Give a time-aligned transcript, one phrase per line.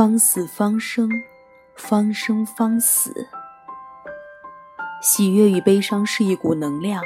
[0.00, 1.10] 方死方生，
[1.74, 3.28] 方生方死。
[5.02, 7.04] 喜悦与悲伤是一股能量，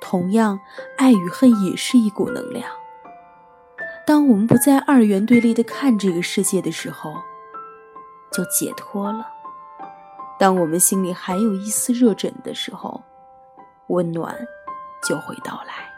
[0.00, 0.58] 同样，
[0.98, 2.68] 爱与恨也是一股能量。
[4.04, 7.14] 当我们不再二元对立的看这个世界的时候，
[8.32, 9.28] 就解脱了。
[10.36, 13.00] 当我们心里还有一丝热枕的时候，
[13.86, 14.36] 温暖
[15.08, 15.95] 就会到来。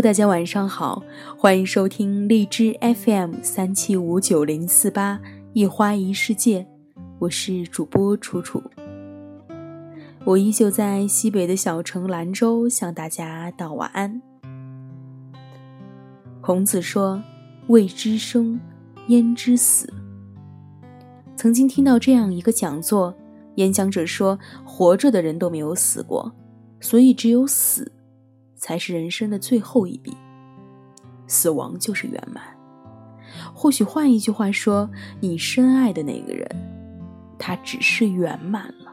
[0.00, 1.02] 大家晚上好，
[1.38, 5.18] 欢迎收听荔枝 FM 三七五九零四八
[5.54, 6.66] 一花一世界，
[7.18, 8.62] 我是主播楚楚。
[10.24, 14.20] 我依旧在西北的小城兰州向大家道晚安。
[16.42, 17.22] 孔子说
[17.68, 18.60] ：“未知生，
[19.08, 19.90] 焉知死？”
[21.36, 23.14] 曾经听到这样一个讲座，
[23.54, 26.30] 演讲者说：“活着的人都没有死过，
[26.80, 27.90] 所以只有死。”
[28.66, 30.12] 才是人生的最后一笔，
[31.28, 32.42] 死亡就是圆满。
[33.54, 36.48] 或许换一句话说，你深爱的那个人，
[37.38, 38.92] 他只是圆满了。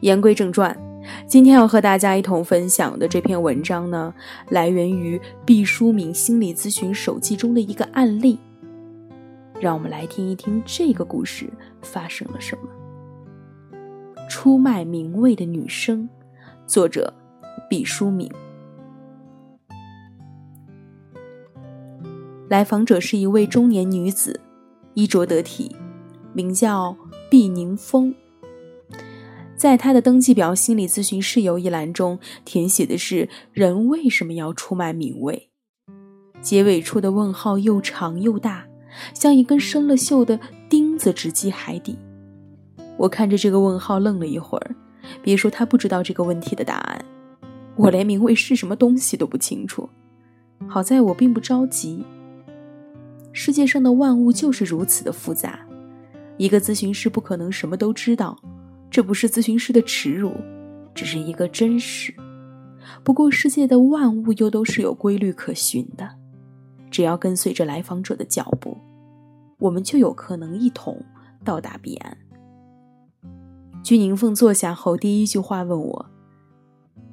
[0.00, 0.78] 言归正传，
[1.26, 4.14] 今天要和大家一同分享的这篇文章呢，
[4.50, 8.38] 来源于毕淑敏心理咨询手记中的一个案例。
[9.58, 13.76] 让我们来听一听这个故事发生了什么。
[14.28, 16.08] 出卖名位的女生，
[16.64, 17.12] 作者。
[17.68, 18.30] 毕淑敏，
[22.48, 24.40] 来访者是一位中年女子，
[24.94, 25.74] 衣着得体，
[26.34, 26.96] 名叫
[27.30, 28.14] 毕宁峰。
[29.56, 35.50] 在她的登记表“心理咨询室友”一栏中，填写的是“人为什么要出卖名位”，
[36.42, 38.66] 结尾处的问号又长又大，
[39.14, 41.96] 像一根生了锈的钉子直击海底。
[42.98, 44.74] 我看着这个问号愣了一会儿，
[45.22, 47.04] 别说他不知道这个问题的答案。
[47.76, 49.88] 我连名位是什么东西都不清楚，
[50.68, 52.04] 好在我并不着急。
[53.32, 55.58] 世界上的万物就是如此的复杂，
[56.36, 58.38] 一个咨询师不可能什么都知道，
[58.90, 60.32] 这不是咨询师的耻辱，
[60.94, 62.14] 只是一个真实。
[63.02, 66.08] 不过世界的万物又都是有规律可循的，
[66.90, 68.76] 只要跟随着来访者的脚步，
[69.58, 71.02] 我们就有可能一同
[71.42, 72.16] 到达彼岸。
[73.82, 76.11] 居宁凤坐下后，第一句话问我。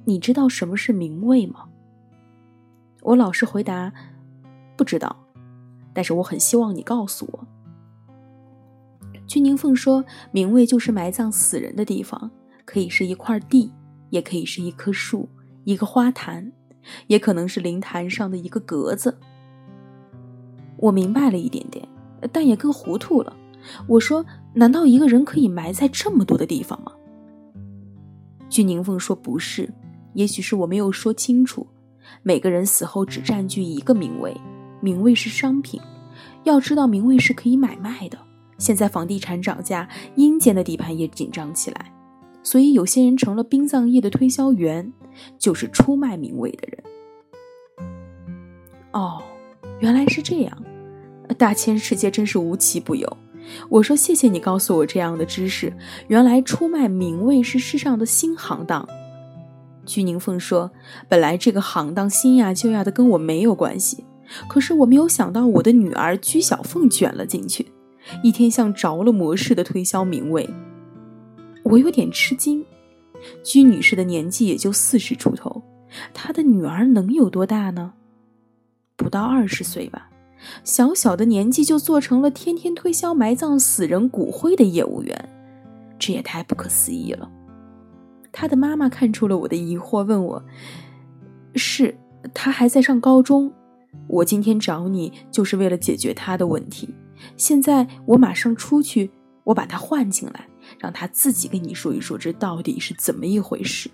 [0.09, 1.65] 你知道什么是名位吗？
[3.03, 3.93] 我老实回答，
[4.75, 5.15] 不知道，
[5.93, 7.47] 但是我很希望你告诉我。
[9.27, 10.03] 居宁凤说
[10.33, 12.31] ：“名位就是埋葬死人的地方，
[12.65, 13.71] 可以是一块地，
[14.09, 15.29] 也可以是一棵树、
[15.63, 16.51] 一个花坛，
[17.05, 19.15] 也可能是灵坛上的一个格子。”
[20.77, 21.87] 我明白了一点点，
[22.33, 23.37] 但也更糊涂了。
[23.85, 26.93] 我说：“难道一个人可以埋在这么多的地方吗？”
[28.49, 29.71] 居宁凤说：“不是。”
[30.13, 31.67] 也许是我没有说清楚，
[32.23, 34.35] 每个人死后只占据一个名位，
[34.81, 35.79] 名位是商品。
[36.43, 38.17] 要知道，名位是可以买卖的。
[38.57, 41.93] 现在房地产涨价，阴间的地盘也紧张起来，
[42.43, 44.91] 所以有些人成了殡葬业的推销员，
[45.37, 46.83] 就是出卖名位的人。
[48.91, 49.21] 哦，
[49.79, 50.63] 原来是这样，
[51.37, 53.17] 大千世界真是无奇不有。
[53.69, 55.71] 我说谢谢你告诉我这样的知识，
[56.07, 58.87] 原来出卖名位是世上的新行当。
[59.89, 60.69] 居宁凤说
[61.09, 64.03] ：“本来这个行当新呀旧呀的，跟我没有关系。
[64.47, 67.71] 可是我没有想到，我的女儿居小凤卷了进去，
[68.21, 70.47] 一天像着了魔似的推销名位。
[71.63, 72.63] 我有点吃惊。
[73.43, 75.63] 居女士的年纪也就四十出头，
[76.13, 77.93] 她的女儿能有多大呢？
[78.95, 80.11] 不到二十岁吧。
[80.63, 85.29] 小小的年纪就做成了天天推销埋葬死人骨灰的业务员，
[85.97, 87.27] 这也太不可思议了。”
[88.39, 90.41] 他的妈妈看出了我的疑惑，问我
[91.55, 91.93] ：“是
[92.33, 93.51] 他还在上高中？
[94.07, 96.87] 我今天找你就是为了解决他的问题。
[97.35, 99.11] 现在我马上出去，
[99.43, 100.47] 我把他换进来，
[100.79, 103.91] 让他自己跟你说一说这到底是怎么一回事。”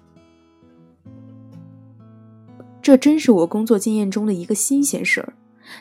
[2.83, 5.33] 这真是我工作经验中的一个新鲜事儿，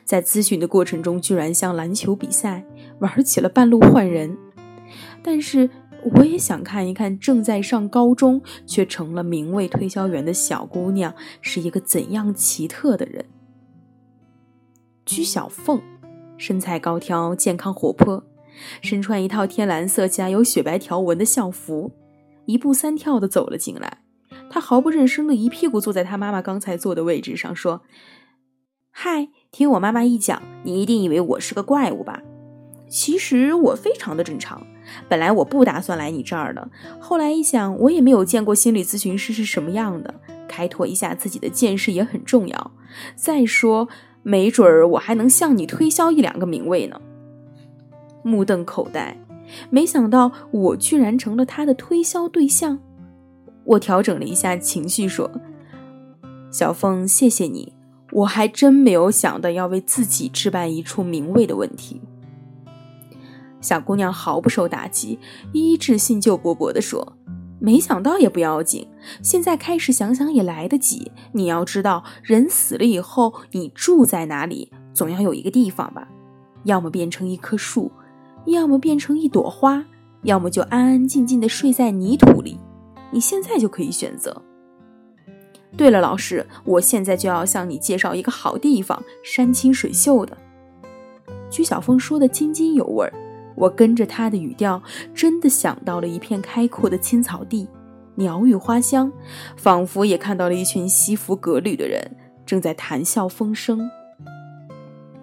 [0.07, 2.65] 在咨询的过程中，居然像篮球比赛
[3.01, 4.35] 玩起了半路换人，
[5.23, 5.69] 但是。
[6.13, 13.25] 我也想看一看正在上高中却成了名位推销员的小姑娘是一个怎样奇特的人。
[15.07, 15.81] 居小凤，
[16.37, 18.25] 身材高挑，健康活泼，
[18.83, 21.93] 身穿一套天蓝色加有雪白条纹的校服，
[22.47, 24.03] 一步三跳的走了进来。
[24.51, 27.83] 她毫不认生的一屁股坐在她妈妈刚才坐的位置上，说
[28.93, 32.23] ：“嗨，听我妈妈一讲，你一定以为我是个怪物吧？
[32.89, 34.67] 其实我非常的正常。
[35.09, 36.69] 本来我不打算来你这儿的，
[37.01, 40.15] 后来一想，我也没有见过心理咨询师是什么样的，
[40.49, 42.71] 开拓一下自己的见识也很重要。
[43.17, 43.89] 再说，
[44.23, 47.01] 没准儿我还能向你推销一两个名位呢。
[48.23, 49.17] 目瞪口呆，
[49.71, 52.79] 没想到我居然成了他的推销对象。
[53.65, 55.31] 我调整了一下情绪，说
[56.51, 57.73] ：“小凤，谢谢你，
[58.13, 62.01] 我还真没有想到要为自己置办一处名位的问题。”
[63.65, 65.19] 小姑娘毫不受打击，
[65.55, 67.17] 医治新旧勃勃地说
[67.59, 68.87] ：“没想到也不要紧，
[69.23, 71.11] 现在开始想想也来得及。
[71.33, 76.07] 你要知道，人死了以后，你住在哪里，总要有一个地方吧？
[76.65, 77.91] 要么变成一棵树，
[78.45, 79.83] 要么变成一朵花，
[80.25, 82.59] 要么就安安静静地睡在泥土里。
[83.11, 84.43] 你现在就可以选择。
[85.75, 90.37] 对了，老师，我现在就要向你介绍一个好地方，山清水秀的。”
[91.49, 93.13] 鞠晓峰说的津津有味儿。
[93.55, 94.83] 我跟着他的语调，
[95.15, 97.69] 真的想到了一片开阔的青草地，
[98.17, 99.13] 鸟语花香，
[99.57, 103.89] 仿佛也看到了一群西服革履的人正在谈笑风生。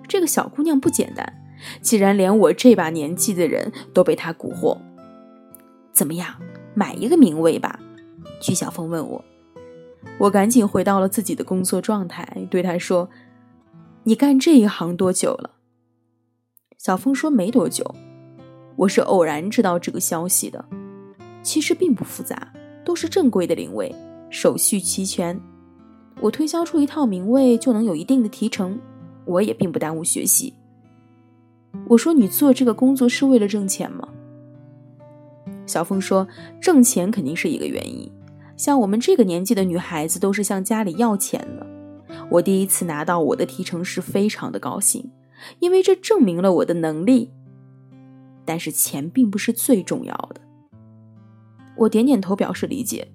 [0.08, 1.42] 这个小姑娘不简单，
[1.82, 4.78] 既然连我这把年纪的人都被她蛊惑，
[5.94, 6.36] 怎么样，
[6.74, 7.80] 买一个名位吧？
[8.42, 9.24] 曲小凤问我，
[10.20, 13.10] 我赶紧回到了自己的工作状态，对她说
[14.04, 15.52] ：“你干这一行多久了？”
[16.78, 17.96] 小峰说：“没多久。”
[18.82, 20.66] 我是偶然知道这个消息的，
[21.44, 22.52] 其实并不复杂，
[22.84, 23.94] 都是正规的灵位，
[24.32, 25.40] 手续齐全。
[26.20, 28.80] 我推销出一套名位就能有一定的提成，
[29.26, 30.56] 我也并不耽误学习。
[31.90, 34.08] 我说你做这个工作是为了挣钱吗？
[35.68, 36.28] 小凤说
[36.60, 38.12] 挣钱肯定是一个原因，
[38.58, 41.68] 像我们这个年纪的女孩子都是向家里要钱的。
[42.32, 45.12] 我第一次拿到我的提成是非常的高兴，
[45.60, 47.30] 因为这证明了我的能力。
[48.52, 50.42] 但是钱并不是最重要的。
[51.78, 53.10] 我点点头表示理解，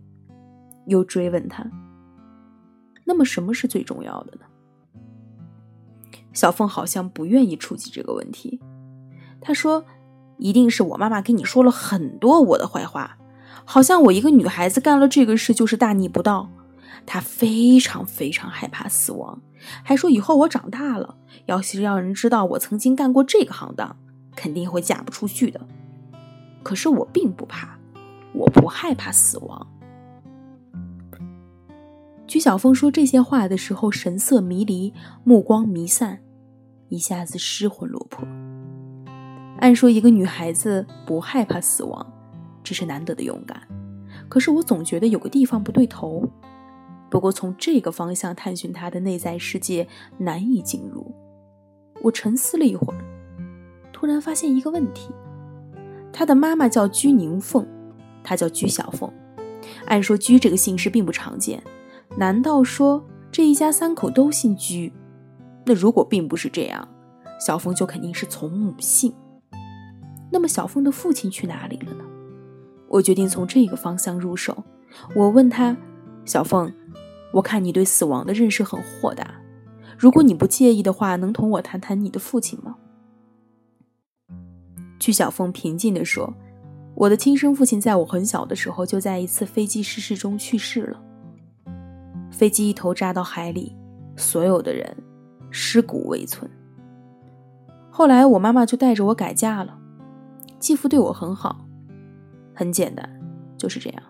[0.86, 1.70] 又追问他
[3.04, 4.46] ：“那么什么是最重要的呢？”
[6.32, 8.58] 小凤好像不愿意触及这个问题。
[9.38, 9.84] 她说
[10.40, 13.18] ：“一定是我妈妈跟你说了很多我的坏话，
[13.66, 16.48] 好像我一个女孩子干了这个事就是大逆不道。
[17.04, 19.42] 她非常非常害怕死亡，
[19.84, 23.94] 还说以后我长大了，要是让人知道我曾经干过这个行当。”
[24.36, 25.60] 肯定会嫁不出去的，
[26.62, 27.78] 可是我并不怕，
[28.34, 29.66] 我不害怕死亡。
[32.28, 34.92] 曲晓峰说这些话的时候，神色迷离，
[35.24, 36.20] 目光弥散，
[36.88, 38.28] 一下子失魂落魄。
[39.58, 42.06] 按说一个女孩子不害怕死亡，
[42.62, 43.60] 这是难得的勇敢，
[44.28, 46.28] 可是我总觉得有个地方不对头。
[47.08, 49.86] 不过从这个方向探寻她的内在世界
[50.18, 51.14] 难以进入。
[52.02, 53.15] 我沉思了一会儿。
[53.98, 55.10] 突然发现一个问题，
[56.12, 57.66] 他的妈妈叫居宁凤，
[58.22, 59.10] 他叫居小凤。
[59.86, 61.62] 按说居这个姓氏并不常见，
[62.14, 64.92] 难道说这一家三口都姓居？
[65.64, 66.86] 那如果并不是这样，
[67.40, 69.10] 小凤就肯定是从母姓。
[70.30, 72.04] 那么小凤的父亲去哪里了呢？
[72.88, 74.62] 我决定从这个方向入手。
[75.14, 75.74] 我问他
[76.26, 76.70] ：“小凤，
[77.32, 79.36] 我看你对死亡的认识很豁达，
[79.96, 82.76] 如果你不介意的话，能同我谈谈你的父亲吗？”
[84.98, 86.32] 曲小凤平静地说
[86.94, 91.02] ：“我的亲生父亲在我很小的时候就在一次飞机失事中去世了。
[92.30, 93.76] 飞机一头扎到海里，
[94.16, 94.96] 所有的人
[95.50, 96.50] 尸骨未存。
[97.90, 99.78] 后来我妈妈就带着我改嫁了，
[100.58, 101.66] 继父对我很好，
[102.54, 103.08] 很简单，
[103.56, 104.02] 就是这样。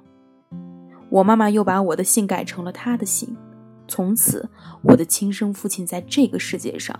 [1.10, 3.36] 我妈妈又把我的姓改成了她的姓，
[3.86, 4.48] 从此
[4.82, 6.96] 我的亲生父亲在这个世界上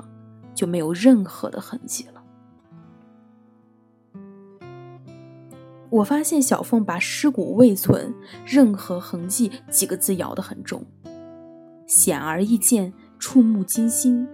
[0.54, 2.12] 就没有任何的痕迹了。”
[5.96, 10.84] 我发现小凤把“尸骨未存，任何痕迹”几个字咬得很重，
[11.86, 14.28] 显而易见，触目惊心。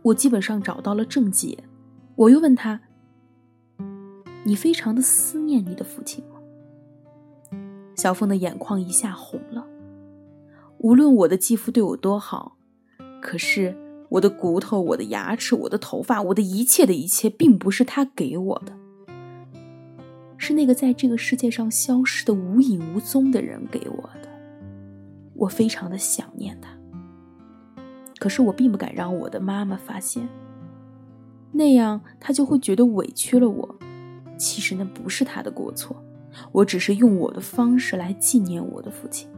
[0.00, 1.58] 我基本上找到了症结。
[2.16, 2.80] 我又问他
[4.44, 6.36] ：“你非常的思念你的父亲吗？”
[7.94, 9.66] 小凤的眼眶一下红了。
[10.78, 12.56] 无论我的继父对我多好，
[13.20, 13.76] 可是
[14.08, 18.77] 我的骨头、我的牙齿、我的头发、我的一切的一切，并不是他给我的。
[20.48, 24.30] 是那个在这个世界上消失的无影无踪的人给我的，
[25.34, 26.70] 我非常的想念他。
[28.18, 30.26] 可是我并不敢让我的妈妈发现，
[31.52, 33.76] 那样她就会觉得委屈了我。
[34.38, 36.02] 其实那不是她的过错，
[36.50, 39.28] 我只是用我的方式来纪念我的父亲。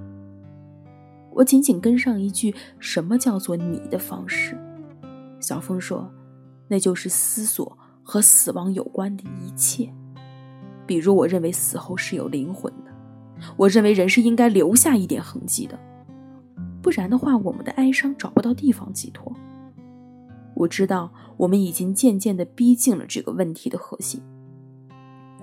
[1.33, 4.57] 我仅仅跟上一句：“什么叫做你的方式？”
[5.43, 6.09] 小峰说
[6.71, 9.93] ：“那就是思索和死亡有关的一切，
[10.91, 12.91] 比如我认为死后是有灵魂的，
[13.57, 15.79] 我认为人是应该留下一点痕迹的，
[16.83, 19.33] 不然的话，我们的哀伤找不到地方寄托。
[20.57, 24.21] 我知道我们已经渐渐地逼近了这个问题的核心。”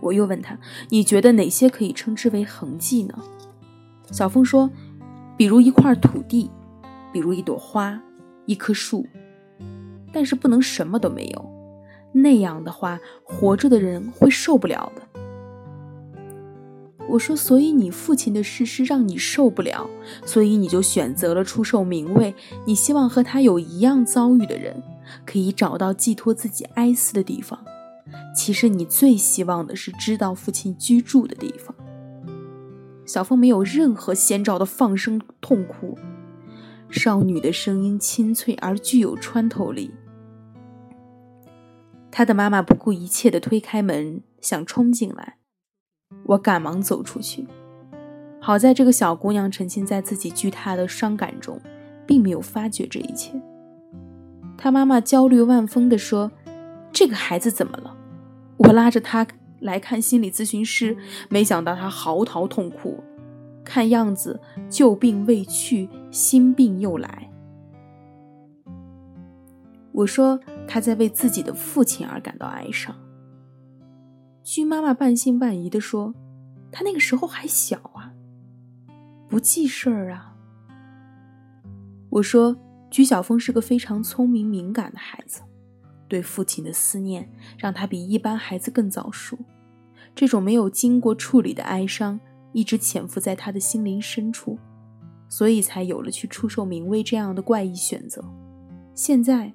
[0.03, 0.59] 我又问他
[0.91, 3.17] ：“你觉得哪些可以称之为痕迹呢？”
[4.11, 4.69] 小峰说
[5.37, 6.51] ：“比如一块土地，
[7.13, 7.97] 比如一朵花，
[8.47, 9.07] 一棵树。
[10.11, 11.51] 但是不能什么都没有，
[12.11, 15.01] 那样的话，活着的人会受不了的。”
[17.09, 19.89] 我说：“所以你父亲的事是让你受不了，
[20.25, 22.35] 所以你就选择了出售名位。
[22.65, 24.83] 你希望和他有一样遭遇的人，
[25.25, 27.59] 可以找到寄托自己哀思的地方。”
[28.35, 31.75] 其实你最希望的是知道父亲居住的地方。
[33.05, 35.97] 小凤没有任何先兆的放声痛哭，
[36.89, 39.91] 少女的声音清脆而具有穿透力。
[42.11, 45.36] 她的妈妈不顾一切地推开门，想冲进来，
[46.25, 47.47] 我赶忙走出去。
[48.39, 51.59] 好在这个小姑娘沉浸在自己巨大的伤感中，
[52.05, 53.33] 并没有发觉这一切。
[54.57, 56.31] 她妈妈焦虑万分地说
[56.93, 57.95] ：“这个孩子怎么了？”
[58.57, 59.27] 我拉着他
[59.59, 60.97] 来看心理咨询师，
[61.29, 63.03] 没想到他嚎啕痛哭，
[63.63, 67.29] 看样子旧病未去，新病又来。
[69.91, 72.95] 我说他在为自己的父亲而感到哀伤。
[74.49, 76.15] 居妈妈半信半疑的说
[76.71, 78.13] ：“他那个时候还小啊，
[79.27, 80.37] 不记事儿啊。”
[82.09, 82.55] 我说
[82.89, 85.41] ：“居小峰是个非常聪明敏感的孩子。”
[86.07, 89.37] 对父亲的思念让他比一般孩子更早熟，
[90.15, 92.17] 这种没有经过处理的哀伤
[92.53, 94.57] 一直潜伏在他的心灵深处，
[95.27, 98.23] 所以才有了去出售名位这样的怪异选择。
[98.95, 99.53] 现在，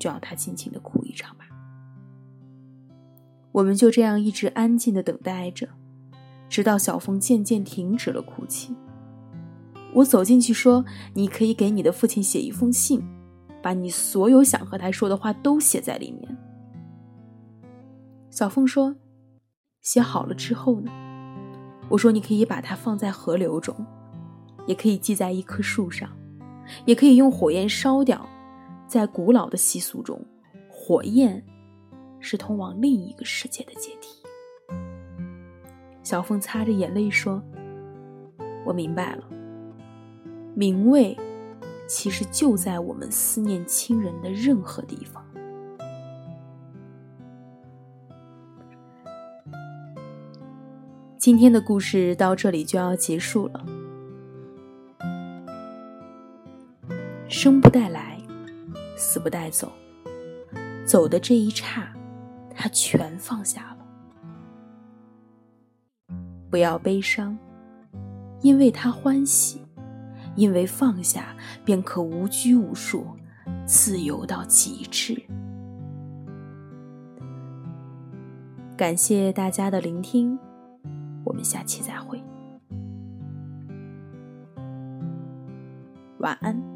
[0.00, 1.44] 就让他尽情的哭一场吧。
[3.52, 5.68] 我们就这样一直安静的等待着，
[6.48, 8.74] 直到小峰渐渐停止了哭泣。
[9.94, 13.02] 我走进去说：“你可以给你的父亲写一封信。”
[13.62, 16.36] 把你所有想和他说的话都写在里面。
[18.28, 18.96] 小凤说
[19.82, 20.90] ：“写好了之后呢？”
[21.88, 23.72] 我说：“你可以把它放在河流中，
[24.66, 26.10] 也可以系在一棵树上，
[26.86, 28.28] 也可以用火焰烧掉。
[28.88, 30.20] 在古老的习俗中，
[30.68, 31.40] 火焰
[32.22, 34.22] 是通往另一个世界的阶梯。”
[36.02, 37.42] 小凤擦着眼泪说
[38.64, 39.28] ：“我明白了，
[40.54, 41.14] 名位。”
[41.88, 45.22] 其实就在我们思念亲人的任何地方。
[51.18, 53.66] 今天的故事到这里就要结束了。
[57.28, 58.18] 生不带来，
[58.96, 59.70] 死不带走，
[60.86, 61.91] 走的这一刹，
[62.62, 63.78] 他全放下了。
[66.48, 67.36] 不要悲伤，
[68.40, 69.60] 因为他欢喜。
[70.36, 73.04] 因为放下，便可无拘无束，
[73.66, 75.20] 自由到极致。
[78.76, 80.38] 感谢大家的聆听，
[81.24, 82.22] 我们下期再会，
[86.20, 86.71] 晚安。